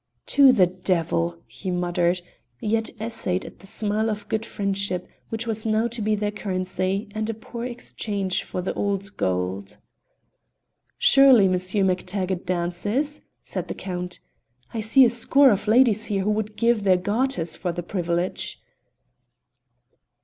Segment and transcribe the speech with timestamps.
[0.33, 2.21] "To the devil!" he muttered,
[2.59, 7.07] yet essayed at the smile of good friendship which was now to be their currency,
[7.13, 9.77] and a poor exchange for the old gold.
[10.97, 14.19] "Surely Monsieur MacTaggart dances?" said the Count;
[14.73, 18.59] "I see a score of ladies here who would give their garters for the privilege."